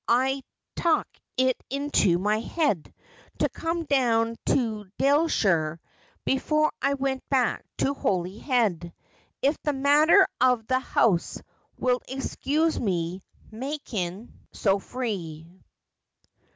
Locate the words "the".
9.61-9.73, 10.65-10.79